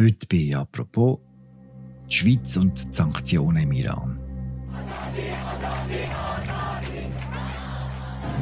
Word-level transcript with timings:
Heute 0.00 0.26
bei 0.28 0.56
«Apropos» 0.56 1.18
die 2.08 2.14
Schweiz 2.14 2.56
und 2.56 2.88
die 2.88 2.90
Sanktionen 2.90 3.64
im 3.64 3.72
Iran. 3.72 4.18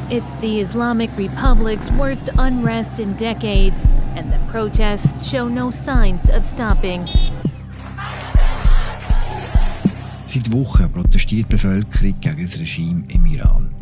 It's 0.09 0.31
the 0.41 0.61
Islamic 0.61 1.11
Republic's 1.19 1.91
worst 1.95 2.31
unrest 2.39 3.01
in 3.01 3.17
decades, 3.17 3.85
and 4.15 4.31
the 4.31 4.39
protests 4.53 5.29
show 5.29 5.49
no 5.49 5.73
signs 5.73 6.31
of 6.31 6.47
stopping. 6.47 7.05
Seit 10.27 10.53
Wochen 10.53 10.93
protestiert 10.93 11.47
die 11.51 11.57
Bevölkerung 11.57 12.21
gegen 12.21 12.41
das 12.41 12.57
Regime 12.61 13.03
im 13.09 13.27
Iran. 13.27 13.75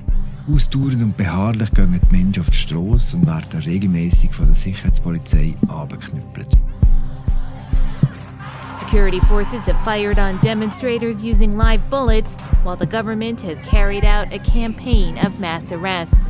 Ausdauernd 0.50 1.02
und 1.02 1.14
beharrlich 1.18 1.70
gehen 1.74 2.00
die 2.10 2.16
Menschen 2.16 2.40
auf 2.40 2.48
die 2.48 2.56
Straße 2.56 3.18
und 3.18 3.26
werden 3.26 3.60
regelmäßig 3.60 4.32
von 4.32 4.46
der 4.46 4.54
Sicherheitspolizei 4.54 5.54
abgeknüppelt. 5.68 6.58
Security 8.96 9.20
forces 9.28 9.66
have 9.66 9.78
fired 9.84 10.18
on 10.18 10.38
demonstrators 10.38 11.20
using 11.22 11.58
live 11.58 11.82
bullets, 11.90 12.34
while 12.62 12.76
the 12.76 12.86
government 12.86 13.42
has 13.42 13.62
carried 13.62 14.06
out 14.06 14.32
a 14.32 14.38
campaign 14.38 15.18
of 15.18 15.38
mass 15.38 15.70
arrests. 15.70 16.26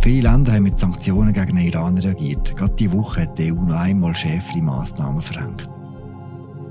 Viele 0.00 0.22
Länder 0.22 0.52
haben 0.52 0.62
mit 0.62 0.78
Sanktionen 0.78 1.34
gegen 1.34 1.56
den 1.56 1.66
Iran 1.66 1.98
reagiert. 1.98 2.56
Gerade 2.56 2.74
diese 2.74 2.94
Woche 2.94 3.20
hat 3.20 3.38
die 3.38 3.52
EU 3.52 3.56
noch 3.56 3.80
einmal 3.80 4.16
schärfere 4.16 4.62
Massnahmen 4.62 5.20
verhängt. 5.20 5.68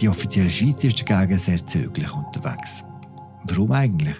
Die 0.01 0.09
offizielle 0.09 0.49
Schweiz 0.49 0.83
ist 0.83 1.07
dagegen 1.07 1.37
sehr 1.37 1.63
zögerlich 1.63 2.11
unterwegs. 2.11 2.83
Warum 3.43 3.71
eigentlich? 3.71 4.19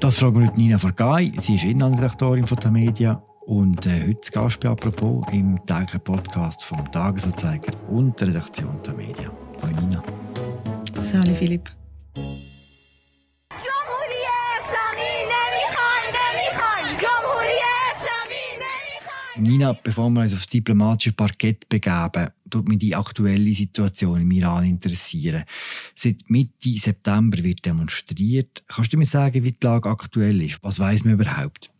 Das 0.00 0.18
fragen 0.18 0.40
wir 0.40 0.48
heute 0.48 0.60
Nina 0.60 0.76
Vergay. 0.76 1.32
Sie 1.38 1.54
ist 1.54 1.64
Innenredaktorin 1.64 2.46
von 2.46 2.58
der 2.58 2.72
Media 2.72 3.22
und 3.48 3.86
äh, 3.86 4.08
heute 4.08 4.30
Gast 4.30 4.60
bei 4.60 4.68
«Apropos» 4.68 5.24
im 5.32 5.58
täglichen 5.64 6.00
Podcast 6.00 6.64
vom 6.64 6.90
Tagesanzeiger 6.92 7.72
und 7.88 8.20
der 8.20 8.28
Redaktion 8.28 8.78
der 8.84 8.92
Media. 8.92 9.32
Hallo 9.62 9.80
Nina. 9.80 10.02
Salut 11.02 11.36
Philipp. 11.36 11.70
Nina, 19.36 19.72
bevor 19.72 20.10
wir 20.10 20.22
uns 20.22 20.34
aufs 20.34 20.48
diplomatische 20.48 21.12
Parkett 21.12 21.68
begeben, 21.68 22.28
tut 22.50 22.68
mich 22.68 22.78
die 22.78 22.94
aktuelle 22.94 23.54
Situation 23.54 24.20
im 24.20 24.30
Iran 24.32 24.64
interessieren. 24.64 25.44
Seit 25.94 26.28
Mitte 26.28 26.76
September 26.76 27.38
wird 27.38 27.64
demonstriert. 27.64 28.64
Kannst 28.66 28.92
du 28.92 28.98
mir 28.98 29.06
sagen, 29.06 29.44
wie 29.44 29.52
die 29.52 29.64
Lage 29.64 29.88
aktuell 29.88 30.42
ist? 30.42 30.62
Was 30.64 30.80
weiß 30.80 31.04
man 31.04 31.14
überhaupt? 31.14 31.70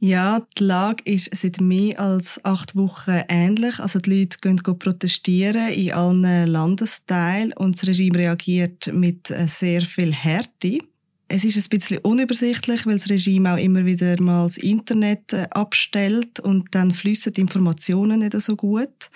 Ja, 0.00 0.46
die 0.56 0.62
Lage 0.62 1.02
ist 1.10 1.36
seit 1.36 1.60
mehr 1.60 1.98
als 1.98 2.44
acht 2.44 2.76
Wochen 2.76 3.20
ähnlich. 3.28 3.80
Also 3.80 3.98
die 3.98 4.20
Leute 4.20 4.38
gehen 4.40 4.56
protestieren 4.56 5.72
in 5.72 5.92
allen 5.92 6.46
Landesteilen 6.46 7.52
und 7.54 7.76
das 7.76 7.88
Regime 7.88 8.18
reagiert 8.18 8.92
mit 8.92 9.26
sehr 9.26 9.82
viel 9.82 10.12
Härte. 10.12 10.78
Es 11.26 11.44
ist 11.44 11.56
ein 11.56 11.68
bisschen 11.68 11.98
unübersichtlich, 11.98 12.86
weil 12.86 12.94
das 12.94 13.10
Regime 13.10 13.52
auch 13.52 13.58
immer 13.58 13.84
wieder 13.84 14.20
mal 14.22 14.44
das 14.44 14.56
Internet 14.56 15.32
äh, 15.34 15.46
abstellt 15.50 16.40
und 16.40 16.74
dann 16.74 16.90
fließen 16.90 17.34
die 17.34 17.42
Informationen 17.42 18.20
nicht 18.20 18.40
so 18.40 18.56
gut. 18.56 19.10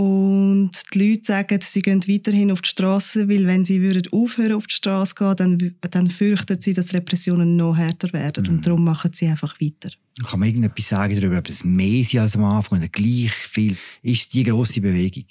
Und 0.00 0.70
die 0.94 1.10
Leute 1.10 1.24
sagen, 1.24 1.58
sie 1.60 1.80
gehen 1.80 2.00
weiterhin 2.08 2.50
auf 2.50 2.62
die 2.62 2.70
Straße, 2.70 3.28
weil 3.28 3.46
wenn 3.46 3.66
sie 3.66 3.82
würden 3.82 4.10
aufhören 4.12 4.54
auf 4.54 4.66
die 4.66 4.76
Straße 4.76 5.14
gehen, 5.14 5.36
dann, 5.36 5.74
dann 5.90 6.08
fürchten 6.08 6.58
sie, 6.58 6.72
dass 6.72 6.94
Repressionen 6.94 7.56
noch 7.56 7.76
härter 7.76 8.10
werden. 8.14 8.44
Mhm. 8.44 8.50
Und 8.50 8.66
darum 8.66 8.82
machen 8.82 9.10
sie 9.12 9.26
einfach 9.26 9.60
weiter. 9.60 9.90
Kann 10.24 10.40
man 10.40 10.48
irgendetwas 10.48 10.88
sagen 10.88 11.20
darüber, 11.20 11.36
ob 11.36 11.50
es 11.50 11.64
mehr 11.64 12.00
ist 12.00 12.16
als 12.16 12.34
am 12.34 12.44
Anfang 12.44 12.78
oder 12.78 12.88
gleich 12.88 13.30
viel? 13.30 13.76
Ist 14.00 14.32
die 14.32 14.44
grosse 14.44 14.80
Bewegung? 14.80 15.24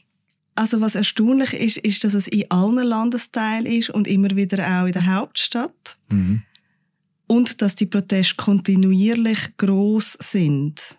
Also 0.54 0.82
was 0.82 0.94
erstaunlich 0.94 1.54
ist, 1.54 1.78
ist, 1.78 2.04
dass 2.04 2.14
es 2.14 2.28
in 2.28 2.46
allen 2.52 2.86
Landesteilen 2.86 3.66
ist 3.66 3.90
und 3.90 4.08
immer 4.08 4.36
wieder 4.36 4.82
auch 4.82 4.86
in 4.86 4.94
der 4.94 5.08
Hauptstadt. 5.08 5.98
Mhm. 6.12 6.44
Und 7.26 7.64
dass 7.64 7.74
die 7.74 7.88
Proteste 7.88 8.36
kontinuierlich 8.36 9.58
groß 9.58 10.14
sind. 10.20 10.99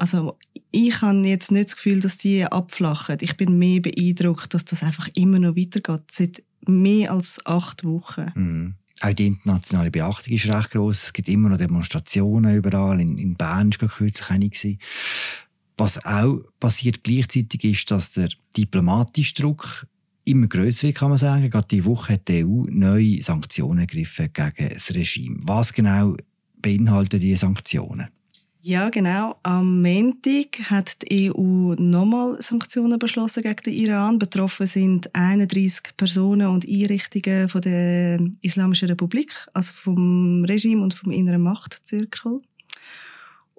Also 0.00 0.38
ich 0.70 1.02
habe 1.02 1.18
jetzt 1.26 1.52
nicht 1.52 1.66
das 1.66 1.76
Gefühl, 1.76 2.00
dass 2.00 2.16
die 2.16 2.42
abflachen. 2.44 3.18
Ich 3.20 3.36
bin 3.36 3.58
mehr 3.58 3.80
beeindruckt, 3.80 4.54
dass 4.54 4.64
das 4.64 4.82
einfach 4.82 5.08
immer 5.14 5.38
noch 5.38 5.56
weitergeht. 5.56 6.04
Seit 6.10 6.42
mehr 6.66 7.12
als 7.12 7.44
acht 7.44 7.84
Wochen. 7.84 8.32
Mhm. 8.34 8.74
Auch 9.02 9.12
die 9.12 9.26
internationale 9.26 9.90
Beachtung 9.90 10.32
ist 10.32 10.48
recht 10.48 10.70
groß. 10.70 11.04
Es 11.04 11.12
gibt 11.12 11.28
immer 11.28 11.50
noch 11.50 11.58
Demonstrationen 11.58 12.56
überall. 12.56 12.98
In, 12.98 13.18
in 13.18 13.34
Bern 13.34 13.74
war 13.78 13.88
kürzlich 13.88 14.30
eine. 14.30 14.78
Was 15.76 16.02
auch 16.02 16.38
passiert 16.58 17.04
gleichzeitig 17.04 17.62
ist, 17.64 17.90
dass 17.90 18.12
der 18.12 18.30
diplomatische 18.56 19.34
Druck 19.34 19.86
immer 20.24 20.46
grösser 20.46 20.84
wird, 20.84 20.96
kann 20.96 21.10
man 21.10 21.18
sagen. 21.18 21.50
Gerade 21.50 21.68
diese 21.70 21.84
Woche 21.84 22.14
hat 22.14 22.26
die 22.28 22.42
EU 22.42 22.64
neue 22.70 23.22
Sanktionen 23.22 23.80
ergriffen 23.80 24.30
gegen 24.32 24.70
das 24.72 24.94
Regime. 24.94 25.36
Was 25.42 25.74
genau 25.74 26.16
beinhalten 26.62 27.20
diese 27.20 27.40
Sanktionen? 27.40 28.08
Ja, 28.62 28.90
genau. 28.90 29.36
Am 29.42 29.80
Montag 29.80 30.70
hat 30.70 31.10
die 31.10 31.32
EU 31.32 31.74
nochmal 31.78 32.36
Sanktionen 32.42 32.98
beschlossen 32.98 33.42
gegen 33.42 33.62
den 33.64 33.72
Iran. 33.72 34.18
Betroffen 34.18 34.66
sind 34.66 35.14
31 35.14 35.96
Personen 35.96 36.46
und 36.48 36.68
Einrichtungen 36.68 37.48
von 37.48 37.62
der 37.62 38.20
Islamischen 38.42 38.88
Republik, 38.88 39.32
also 39.54 39.72
vom 39.72 40.44
Regime 40.44 40.82
und 40.82 40.92
vom 40.92 41.10
inneren 41.10 41.40
Machtzirkel. 41.40 42.42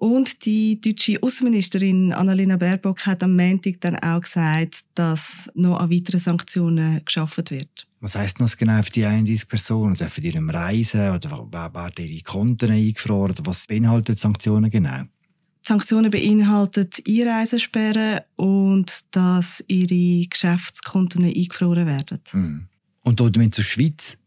Und 0.01 0.45
die 0.45 0.81
deutsche 0.81 1.21
Außenministerin 1.21 2.11
Annalena 2.11 2.57
Baerbock 2.57 3.05
hat 3.05 3.21
am 3.21 3.35
Montag 3.35 3.79
dann 3.81 3.97
auch 3.97 4.21
gesagt, 4.21 4.83
dass 4.95 5.47
noch 5.53 5.77
an 5.77 5.91
weiteren 5.91 6.19
Sanktionen 6.19 7.05
geschaffen 7.05 7.43
wird. 7.51 7.87
Was 7.99 8.15
heißt 8.15 8.41
das 8.41 8.57
genau 8.57 8.81
für 8.81 8.89
die 8.89 9.05
31 9.05 9.47
Personen? 9.47 9.93
Dürfen 9.93 10.23
die 10.23 10.39
nicht 10.39 10.53
reisen 10.55 11.11
oder 11.11 11.47
werden 11.51 11.91
ihre 11.99 12.23
Konten 12.23 12.71
eingefroren? 12.71 13.35
Was 13.43 13.67
beinhalten 13.67 14.15
die 14.15 14.19
Sanktionen 14.19 14.71
genau? 14.71 15.03
Die 15.03 15.67
Sanktionen 15.67 16.09
beinhalten 16.09 16.89
Einreisesperren 17.07 18.21
und 18.37 19.01
dass 19.11 19.63
ihre 19.67 20.25
Geschäftskonten 20.27 21.25
eingefroren 21.25 21.85
werden. 21.85 22.21
Mhm. 22.33 22.67
Und 23.03 23.19
damit 23.19 23.53
zur 23.53 23.63
Schweiz. 23.63 24.17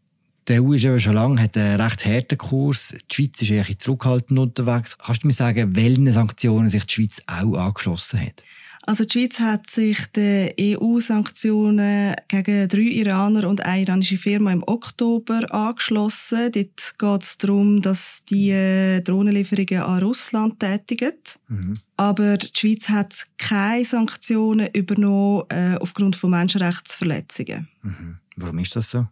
Die 0.47 0.61
EU 0.61 0.73
ist 0.73 0.83
ja 0.83 0.99
schon 0.99 1.15
lange, 1.15 1.41
hat 1.41 1.57
einen 1.57 1.81
recht 1.81 2.05
harten 2.05 2.37
Kurs. 2.37 2.93
Die 3.09 3.15
Schweiz 3.15 3.41
ist 3.41 3.49
eher 3.49 3.79
zurückhaltend 3.79 4.37
unterwegs. 4.37 4.95
Kannst 4.97 5.23
du 5.23 5.27
mir 5.27 5.33
sagen, 5.33 5.75
welchen 5.75 6.11
Sanktionen 6.11 6.69
sich 6.69 6.85
die 6.85 6.93
Schweiz 6.93 7.21
auch 7.25 7.55
angeschlossen 7.55 8.21
hat? 8.21 8.43
Also 8.87 9.03
die 9.03 9.19
Schweiz 9.19 9.39
hat 9.39 9.71
sich 9.71 9.97
den 10.15 10.51
EU-Sanktionen 10.61 12.13
gegen 12.27 12.67
drei 12.67 12.81
Iraner 12.81 13.49
und 13.49 13.65
eine 13.65 13.81
iranische 13.81 14.17
Firma 14.17 14.53
im 14.53 14.61
Oktober 14.67 15.51
angeschlossen. 15.51 16.51
Dort 16.51 16.93
geht 16.99 17.23
es 17.23 17.37
darum, 17.39 17.81
dass 17.81 18.23
die 18.29 19.01
Drohnenlieferungen 19.03 19.81
an 19.81 20.03
Russland 20.03 20.59
tätigen. 20.59 21.13
Mhm. 21.47 21.73
Aber 21.97 22.37
die 22.37 22.49
Schweiz 22.55 22.89
hat 22.89 23.25
keine 23.39 23.83
Sanktionen 23.83 24.69
übernommen 24.73 25.45
äh, 25.49 25.77
aufgrund 25.79 26.15
von 26.15 26.29
Menschenrechtsverletzungen. 26.29 27.67
Mhm. 27.81 28.19
Warum 28.35 28.59
ist 28.59 28.75
das 28.75 28.91
so? 28.91 29.07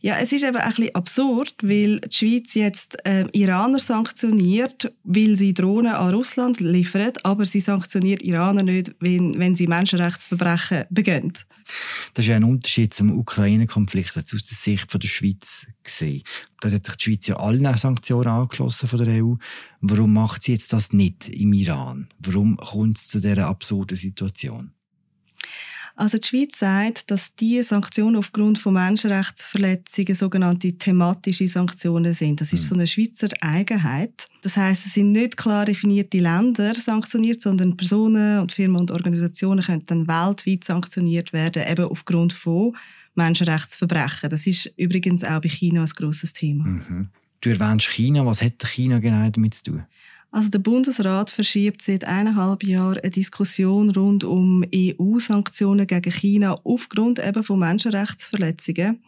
Ja, 0.00 0.16
es 0.18 0.32
ist 0.32 0.44
eben 0.44 0.56
ein 0.56 0.68
bisschen 0.68 0.94
absurd, 0.94 1.54
weil 1.60 2.00
die 2.00 2.16
Schweiz 2.16 2.54
jetzt 2.54 3.04
äh, 3.04 3.26
Iraner 3.32 3.80
sanktioniert, 3.80 4.92
weil 5.02 5.36
sie 5.36 5.54
Drohnen 5.54 5.92
an 5.92 6.14
Russland 6.14 6.60
liefern, 6.60 7.12
aber 7.24 7.44
sie 7.44 7.60
sanktioniert 7.60 8.22
Iraner 8.22 8.62
nicht, 8.62 8.94
wenn, 9.00 9.38
wenn 9.40 9.56
sie 9.56 9.66
Menschenrechtsverbrechen 9.66 10.84
begehen. 10.90 11.32
Das 12.14 12.24
ist 12.24 12.30
ein 12.30 12.44
Unterschied 12.44 12.94
zum 12.94 13.18
Ukraine-Konflikt 13.18 14.16
aus 14.16 14.24
der 14.24 14.40
Sicht 14.42 14.90
von 14.90 15.00
der 15.00 15.08
Schweiz 15.08 15.66
gesehen. 15.82 16.22
Da 16.60 16.70
hat 16.70 16.86
sich 16.86 16.96
die 16.96 17.04
Schweiz 17.04 17.26
ja 17.26 17.36
allen 17.36 17.76
Sanktionen 17.76 18.28
angeschlossen 18.28 18.88
von 18.88 19.04
der 19.04 19.24
EU. 19.24 19.34
Warum 19.80 20.12
macht 20.12 20.44
sie 20.44 20.52
jetzt 20.52 20.72
das 20.72 20.92
nicht 20.92 21.28
im 21.28 21.52
Iran? 21.52 22.08
Warum 22.20 22.56
kommt 22.56 22.98
es 22.98 23.08
zu 23.08 23.20
dieser 23.20 23.48
absurden 23.48 23.96
Situation? 23.96 24.72
Also 25.98 26.16
die 26.16 26.28
Schweiz 26.28 26.60
sagt, 26.60 27.10
dass 27.10 27.34
diese 27.34 27.64
Sanktionen 27.64 28.14
aufgrund 28.14 28.60
von 28.60 28.74
Menschenrechtsverletzungen 28.74 30.14
sogenannte 30.14 30.72
thematische 30.78 31.48
Sanktionen 31.48 32.14
sind. 32.14 32.40
Das 32.40 32.52
ist 32.52 32.62
mhm. 32.62 32.68
so 32.68 32.74
eine 32.76 32.86
Schweizer 32.86 33.26
Eigenheit. 33.40 34.28
Das 34.42 34.56
heißt, 34.56 34.86
es 34.86 34.94
sind 34.94 35.10
nicht 35.10 35.36
klar 35.36 35.64
definierte 35.64 36.18
Länder 36.18 36.72
sanktioniert, 36.76 37.42
sondern 37.42 37.76
Personen 37.76 38.38
und 38.38 38.52
Firmen 38.52 38.80
und 38.80 38.92
Organisationen 38.92 39.64
können 39.64 39.86
dann 39.86 40.06
weltweit 40.06 40.62
sanktioniert 40.62 41.32
werden, 41.32 41.64
eben 41.68 41.86
aufgrund 41.86 42.32
von 42.32 42.76
Menschenrechtsverbrechen. 43.16 44.30
Das 44.30 44.46
ist 44.46 44.72
übrigens 44.76 45.24
auch 45.24 45.40
bei 45.40 45.48
China 45.48 45.82
ein 45.82 45.88
grosses 45.88 46.32
Thema. 46.32 46.64
Mhm. 46.64 47.08
Du 47.40 47.50
erwähnst 47.50 47.88
China. 47.88 48.24
Was 48.24 48.40
hat 48.40 48.64
China 48.64 49.00
genau 49.00 49.28
damit 49.30 49.54
zu 49.54 49.72
tun? 49.72 49.82
Also 50.30 50.50
der 50.50 50.58
Bundesrat 50.58 51.30
verschiebt 51.30 51.80
seit 51.82 52.04
eineinhalb 52.04 52.62
Jahren 52.64 52.98
eine 52.98 53.10
Diskussion 53.10 53.90
rund 53.90 54.24
um 54.24 54.64
EU-Sanktionen 54.74 55.86
gegen 55.86 56.12
China 56.12 56.60
aufgrund 56.64 57.24
eben 57.24 57.42
von 57.42 57.58
Menschenrechtsverletzungen. 57.58 59.02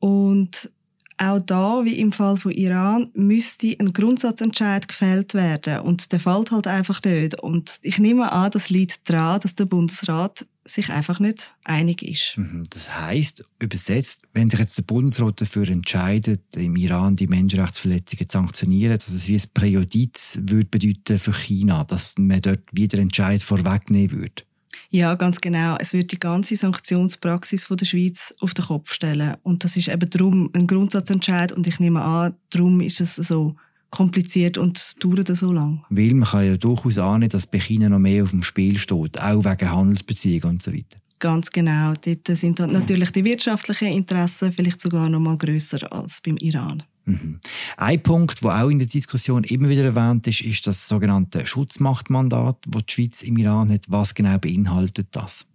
Und 0.00 0.70
auch 1.16 1.38
da, 1.38 1.84
wie 1.84 1.98
im 1.98 2.12
Fall 2.12 2.38
von 2.38 2.52
Iran, 2.52 3.10
müsste 3.12 3.76
ein 3.78 3.92
Grundsatzentscheid 3.92 4.88
gefällt 4.88 5.34
werden. 5.34 5.80
Und 5.80 6.12
der 6.12 6.18
fällt 6.18 6.50
halt 6.50 6.66
einfach 6.66 7.02
nicht. 7.04 7.38
Und 7.38 7.78
ich 7.82 7.98
nehme 7.98 8.32
an, 8.32 8.50
das 8.50 8.70
liegt 8.70 9.08
daran, 9.08 9.40
dass 9.40 9.54
der 9.54 9.66
Bundesrat 9.66 10.46
sich 10.72 10.90
einfach 10.90 11.20
nicht 11.20 11.54
einig 11.64 12.02
ist. 12.02 12.36
Mhm. 12.36 12.64
Das 12.70 12.94
heißt, 12.96 13.44
übersetzt, 13.58 14.22
wenn 14.32 14.50
sich 14.50 14.60
jetzt 14.60 14.78
der 14.78 14.84
Bundesrat 14.84 15.40
dafür 15.40 15.68
entscheidet, 15.68 16.40
im 16.56 16.76
Iran 16.76 17.16
die 17.16 17.26
Menschenrechtsverletzungen 17.26 18.28
zu 18.28 18.38
sanktionieren, 18.38 18.96
dass 18.96 19.08
es 19.08 19.28
wie 19.28 19.36
ein 19.36 19.42
Präjudiz 19.54 20.38
würde 20.42 20.66
bedeuten 20.66 21.18
für 21.18 21.32
China, 21.32 21.84
dass 21.84 22.16
man 22.18 22.40
dort 22.40 22.60
wieder 22.72 22.98
Entscheid 22.98 23.42
vorwegnehmen 23.42 24.12
würde. 24.12 24.42
Ja, 24.90 25.14
ganz 25.14 25.40
genau. 25.40 25.76
Es 25.78 25.92
wird 25.92 26.10
die 26.10 26.18
ganze 26.18 26.56
Sanktionspraxis 26.56 27.66
von 27.66 27.76
der 27.76 27.86
Schweiz 27.86 28.34
auf 28.40 28.54
den 28.54 28.64
Kopf 28.64 28.92
stellen. 28.92 29.36
Und 29.42 29.62
das 29.62 29.76
ist 29.76 29.88
eben 29.88 30.10
darum 30.10 30.50
ein 30.52 30.66
Grundsatzentscheid. 30.66 31.52
Und 31.52 31.66
ich 31.66 31.78
nehme 31.78 32.02
an, 32.02 32.34
darum 32.50 32.80
ist 32.80 33.00
es 33.00 33.14
so 33.14 33.54
kompliziert 33.90 34.58
und 34.58 35.02
dauert 35.02 35.28
so 35.36 35.52
lang. 35.52 35.84
Weil 35.90 36.14
man 36.14 36.28
kann 36.28 36.46
ja 36.46 36.56
durchaus 36.56 36.98
ahnen, 36.98 37.28
dass 37.28 37.46
bei 37.46 37.60
China 37.60 37.88
noch 37.88 37.98
mehr 37.98 38.22
auf 38.22 38.30
dem 38.30 38.42
Spiel 38.42 38.78
steht, 38.78 39.20
auch 39.20 39.44
wegen 39.44 39.70
Handelsbeziehungen 39.70 40.56
und 40.56 40.62
so 40.62 40.72
weiter. 40.72 40.98
Ganz 41.18 41.50
genau. 41.50 41.92
Dort 42.02 42.26
sind 42.28 42.58
natürlich 42.58 43.10
die 43.10 43.24
wirtschaftlichen 43.24 43.88
Interessen 43.88 44.52
vielleicht 44.52 44.80
sogar 44.80 45.08
noch 45.08 45.20
mal 45.20 45.36
grösser 45.36 45.92
als 45.92 46.22
beim 46.22 46.38
Iran. 46.38 46.82
Mhm. 47.04 47.40
Ein 47.76 48.02
Punkt, 48.02 48.42
der 48.42 48.62
auch 48.62 48.70
in 48.70 48.78
der 48.78 48.88
Diskussion 48.88 49.44
immer 49.44 49.68
wieder 49.68 49.84
erwähnt 49.84 50.26
ist, 50.26 50.40
ist 50.40 50.66
das 50.66 50.88
sogenannte 50.88 51.46
Schutzmachtmandat, 51.46 52.58
das 52.66 52.86
die 52.86 52.92
Schweiz 52.92 53.22
im 53.22 53.36
Iran 53.36 53.70
hat. 53.70 53.84
Was 53.88 54.14
genau 54.14 54.38
beinhaltet 54.38 55.08
das? 55.12 55.46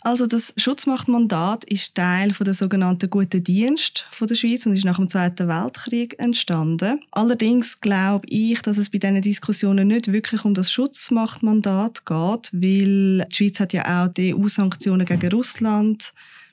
Also 0.00 0.26
das 0.26 0.54
Schutzmachtmandat 0.56 1.64
ist 1.64 1.94
Teil 1.94 2.32
von 2.32 2.44
der 2.44 2.54
sogenannten 2.54 3.10
Guten 3.10 3.42
Dienst 3.42 4.06
von 4.10 4.28
der 4.28 4.34
Schweiz 4.34 4.66
und 4.66 4.74
ist 4.74 4.84
nach 4.84 4.96
dem 4.96 5.08
Zweiten 5.08 5.48
Weltkrieg 5.48 6.18
entstanden. 6.18 7.00
Allerdings 7.10 7.80
glaube 7.80 8.26
ich, 8.28 8.60
dass 8.62 8.78
es 8.78 8.90
bei 8.90 8.98
diesen 8.98 9.22
Diskussionen 9.22 9.88
nicht 9.88 10.12
wirklich 10.12 10.44
um 10.44 10.54
das 10.54 10.72
Schutzmachtmandat 10.72 12.06
geht, 12.06 12.52
weil 12.52 13.26
die 13.30 13.34
Schweiz 13.34 13.60
hat 13.60 13.72
ja 13.72 14.04
auch 14.04 14.08
die 14.08 14.34
EU-Sanktionen 14.34 15.06
gegen 15.06 15.30
Russland 15.32 16.12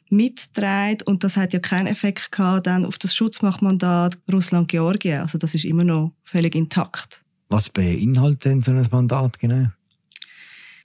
mitträgt 0.09 1.03
und 1.03 1.23
das 1.23 1.37
hat 1.37 1.53
ja 1.53 1.59
keinen 1.59 1.87
Effekt 1.87 2.31
gehabt 2.31 2.67
dann 2.67 2.85
auf 2.85 2.97
das 2.97 3.15
Schutzmachtmandat 3.15 4.17
Russland-Georgien. 4.31 5.21
Also 5.21 5.37
das 5.37 5.55
ist 5.55 5.65
immer 5.65 5.83
noch 5.83 6.11
völlig 6.23 6.55
intakt. 6.55 7.21
Was 7.49 7.69
beinhaltet 7.69 8.45
denn 8.45 8.61
so 8.61 8.71
ein 8.71 8.87
Mandat 8.91 9.39
genau? 9.39 9.67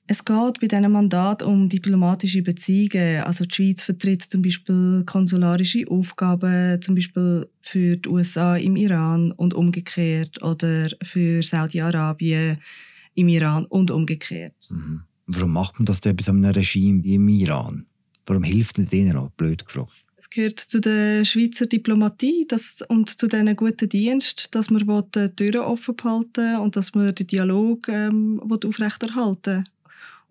Es 0.07 0.23
geht 0.23 0.61
bei 0.61 0.67
diesem 0.69 0.93
Mandat 0.93 1.43
um 1.43 1.69
diplomatische 1.69 2.43
Beziehungen. 2.43 3.23
Also 3.23 3.47
die 3.47 3.55
Schweiz 3.55 3.85
vertritt 3.85 4.23
zum 4.23 4.43
Beispiel 4.43 5.03
konsularische 5.07 5.89
Aufgaben, 5.89 6.81
zum 6.83 6.95
Beispiel 6.95 7.49
für 7.63 7.97
die 7.97 8.09
USA 8.09 8.57
im 8.57 8.77
Iran 8.77 9.33
und 9.33 9.55
umgekehrt 9.55 10.43
oder 10.43 10.89
für 11.03 11.43
Saudi-Arabien 11.43 12.59
im 13.15 13.29
Iran 13.29 13.65
und 13.65 13.91
umgekehrt. 13.91 14.55
Mhm. 14.69 15.03
Warum 15.27 15.53
macht 15.53 15.79
man 15.79 15.87
das 15.87 16.03
denn 16.03 16.17
bei 16.17 16.23
so 16.23 16.33
einem 16.33 16.45
Regime 16.45 17.03
wie 17.03 17.15
im 17.15 17.29
Iran? 17.29 17.87
Warum 18.27 18.43
hilft 18.43 18.79
es 18.79 18.91
denen 18.91 19.17
auch? 19.17 19.31
Blöd 19.31 19.65
gefragt. 19.65 20.05
Es 20.17 20.31
gehört 20.31 20.61
zu 20.61 20.81
der 20.81 21.25
Schweizer 21.25 21.67
Diplomatie 21.67 22.47
das, 22.49 22.79
und 22.89 23.09
zu 23.19 23.27
diesen 23.27 23.57
guten 23.57 23.89
Diensten, 23.89 24.49
dass 24.51 24.71
man 24.71 24.87
die 25.15 25.29
Türen 25.31 25.61
offen 25.61 25.97
behalten 25.97 26.57
und 26.59 26.77
dass 26.77 26.95
man 26.95 27.15
den 27.15 27.27
Dialog 27.27 27.89
ähm, 27.89 28.41
aufrechterhalten 28.41 29.57
will. 29.57 29.65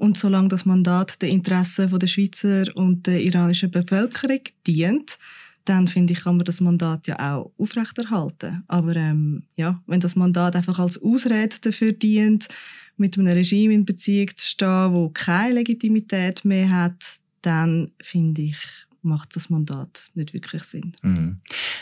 Und 0.04 0.18
solange 0.18 0.50
das 0.50 0.66
Mandat 0.66 1.22
den 1.22 1.30
Interessen 1.30 1.98
der 1.98 2.08
Schweizer 2.08 2.66
und 2.76 3.08
der 3.08 3.24
iranischen 3.24 3.72
Bevölkerung 3.72 4.42
dient, 4.68 5.18
dann 5.64 5.88
finde 5.88 6.12
ich, 6.12 6.26
kann 6.26 6.36
man 6.36 6.44
das 6.44 6.60
Mandat 6.60 7.08
ja 7.08 7.38
auch 7.38 7.54
aufrechterhalten. 7.58 8.66
Aber 8.68 8.98
ähm, 8.98 9.44
ja, 9.56 9.82
wenn 9.88 10.02
das 10.02 10.18
Mandat 10.18 10.58
einfach 10.58 10.78
als 10.78 11.02
Ausrede 11.02 11.56
dafür 11.62 11.94
dient, 11.94 12.50
mit 12.98 13.18
einem 13.18 13.28
Regime 13.28 13.74
in 13.74 13.86
Beziehung 13.86 14.28
zu 14.36 14.46
stehen, 14.46 14.92
wo 14.92 15.08
keine 15.08 15.54
Legitimität 15.54 16.44
mehr 16.44 16.70
hat, 16.70 17.02
dann 17.42 17.92
finde 18.02 18.42
ich, 18.42 18.58
macht 19.04 19.38
das 19.38 19.50
Mandat 19.50 20.08
nicht 20.16 20.34
wirklich 20.34 20.64
Sinn. 20.64 20.98
Mhm. 21.02 21.38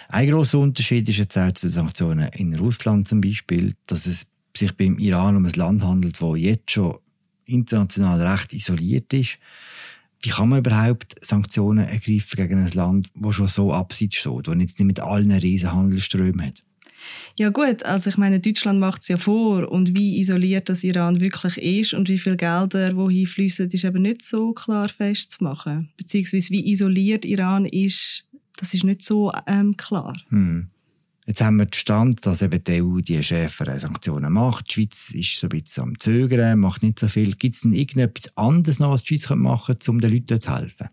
Ein 0.09 0.29
großer 0.29 0.59
Unterschied 0.59 1.09
ist 1.09 1.17
jetzt 1.17 1.39
auch 1.39 1.51
zu 1.53 1.65
den 1.65 1.73
Sanktionen 1.73 2.29
in 2.33 2.53
Russland 2.53 3.07
zum 3.07 3.19
Beispiel, 3.19 3.73
dass 3.87 4.05
es 4.05 4.27
sich 4.55 4.77
beim 4.77 4.99
Iran 4.99 5.37
um 5.37 5.45
ein 5.47 5.53
Land 5.53 5.83
handelt, 5.83 6.21
wo 6.21 6.35
jetzt 6.35 6.69
schon 6.69 6.99
international 7.51 8.21
recht 8.21 8.53
isoliert 8.53 9.13
ist. 9.13 9.37
Wie 10.21 10.29
kann 10.29 10.49
man 10.49 10.59
überhaupt 10.59 11.15
Sanktionen 11.21 11.85
ergreifen 11.85 12.37
gegen 12.37 12.63
ein 12.63 12.71
Land, 12.73 13.09
das 13.15 13.35
schon 13.35 13.47
so 13.47 13.73
abseits 13.73 14.17
steht, 14.17 14.47
das 14.47 14.55
jetzt 14.59 14.79
nicht 14.79 14.87
mit 14.87 14.99
allen 14.99 15.31
riesen 15.31 15.73
Handelsströmen 15.73 16.45
hat? 16.45 16.63
Ja 17.37 17.49
gut, 17.49 17.83
also 17.83 18.09
ich 18.09 18.17
meine, 18.17 18.39
Deutschland 18.39 18.79
macht 18.79 19.01
es 19.01 19.07
ja 19.07 19.17
vor 19.17 19.71
und 19.71 19.97
wie 19.97 20.19
isoliert 20.19 20.69
das 20.69 20.83
Iran 20.83 21.19
wirklich 21.19 21.57
ist 21.57 21.93
und 21.93 22.09
wie 22.09 22.19
viele 22.19 22.37
Gelder 22.37 22.95
wohin 22.95 23.25
fließen, 23.25 23.69
ist 23.69 23.83
eben 23.83 24.03
nicht 24.03 24.23
so 24.23 24.53
klar 24.53 24.89
festzumachen. 24.89 25.89
Beziehungsweise 25.97 26.51
wie 26.51 26.71
isoliert 26.71 27.25
Iran 27.25 27.65
ist, 27.65 28.27
das 28.57 28.73
ist 28.73 28.83
nicht 28.83 29.01
so 29.01 29.31
ähm, 29.47 29.75
klar. 29.77 30.15
Hm. 30.29 30.67
Jetzt 31.27 31.41
haben 31.41 31.57
wir 31.57 31.65
den 31.65 31.73
Stand, 31.73 32.25
dass 32.25 32.41
eben 32.41 32.63
die 32.63 32.81
EU 32.81 32.99
die 32.99 33.23
schärferen 33.23 33.79
Sanktionen 33.79 34.33
macht. 34.33 34.69
Die 34.69 34.73
Schweiz 34.73 35.11
ist 35.13 35.39
so 35.39 35.47
ein 35.47 35.49
bisschen 35.49 35.83
am 35.83 35.99
Zögern, 35.99 36.59
macht 36.59 36.81
nicht 36.81 36.99
so 36.99 37.07
viel. 37.07 37.35
Gibt 37.35 37.55
es 37.55 37.61
denn 37.61 37.73
irgendetwas 37.73 38.35
anderes 38.35 38.79
noch, 38.79 38.91
was 38.91 39.03
die 39.03 39.19
Schweiz 39.19 39.29
machen 39.37 39.75
könnte, 39.75 39.91
um 39.91 40.01
den 40.01 40.11
Leuten 40.11 40.41
zu 40.41 40.55
helfen? 40.55 40.89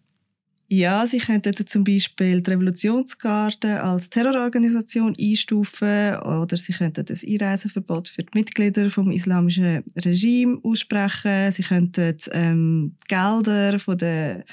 Ja, 0.71 1.07
sie 1.07 1.17
könnten 1.17 1.55
zum 1.67 1.83
Beispiel 1.83 2.43
die 2.43 2.51
Revolutionsgarde 2.51 3.83
als 3.83 4.11
Terrororganisation 4.11 5.17
einstufen 5.19 6.17
oder 6.19 6.59
sie 6.59 6.75
könnten 6.75 7.07
das 7.07 7.25
Einreiseverbot 7.25 8.09
für 8.09 8.23
die 8.23 8.39
Mitglieder 8.39 8.91
vom 8.91 9.11
islamischen 9.11 9.83
Regime 9.97 10.59
aussprechen. 10.63 11.53
Sie 11.53 11.63
könnten 11.63 12.19
ähm, 12.33 12.97
Gelder 13.09 13.79
von 13.79 13.97
der 13.97 14.45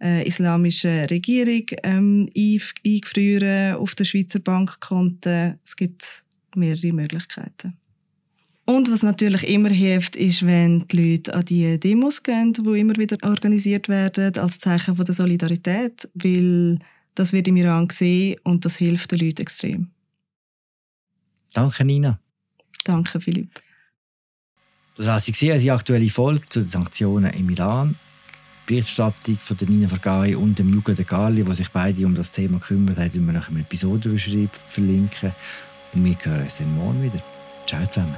äh, 0.00 0.26
islamischen 0.26 1.04
Regierung 1.06 1.64
ähm, 1.82 2.28
eingefrieren 2.36 3.76
auf 3.76 3.94
den 3.94 4.06
Schweizer 4.06 4.40
Bankkonten. 4.40 5.58
Es 5.64 5.76
gibt 5.76 6.24
mehrere 6.54 6.92
Möglichkeiten. 6.92 7.76
Und 8.66 8.90
was 8.90 9.04
natürlich 9.04 9.48
immer 9.48 9.68
hilft, 9.68 10.16
ist, 10.16 10.44
wenn 10.44 10.86
die 10.88 11.12
Leute 11.12 11.34
an 11.34 11.44
die 11.44 11.78
Demos 11.78 12.22
gehen, 12.22 12.52
die 12.52 12.80
immer 12.80 12.96
wieder 12.96 13.16
organisiert 13.22 13.88
werden, 13.88 14.36
als 14.38 14.58
Zeichen 14.58 14.96
von 14.96 15.04
der 15.04 15.14
Solidarität, 15.14 16.08
weil 16.14 16.80
das 17.14 17.32
wird 17.32 17.46
im 17.46 17.56
Iran 17.56 17.86
gesehen 17.86 18.40
und 18.42 18.64
das 18.64 18.76
hilft 18.76 19.12
den 19.12 19.20
Leuten 19.20 19.42
extrem. 19.42 19.90
Danke, 21.54 21.84
Nina. 21.84 22.18
Danke, 22.84 23.20
Philipp. 23.20 23.62
Das 24.96 25.06
war 25.06 25.20
sie 25.20 25.32
die 25.32 25.70
aktuelle 25.70 26.08
Folge 26.08 26.46
zu 26.48 26.60
den 26.60 26.68
Sanktionen 26.68 27.32
im 27.34 27.48
Iran. 27.50 27.96
Berichterstattung 28.66 29.38
von 29.38 29.56
der 29.56 29.68
Nina 29.68 29.88
Vergai 29.88 30.36
und 30.36 30.58
dem 30.58 30.72
Luca 30.72 30.92
De 30.92 31.04
Gali, 31.04 31.44
die 31.44 31.54
sich 31.54 31.70
beide 31.70 32.04
um 32.04 32.14
das 32.14 32.32
Thema 32.32 32.58
kümmern, 32.58 32.96
haben 32.96 33.26
wir 33.26 33.32
nach 33.32 33.48
einem 33.48 33.60
Episodenbeschreib 33.60 34.50
verlinken. 34.68 35.32
Und 35.94 36.04
wir 36.04 36.16
hören 36.22 36.42
uns 36.42 36.58
dann 36.58 36.74
morgen 36.74 37.02
wieder. 37.02 37.22
Ciao 37.66 37.86
zusammen. 37.86 38.16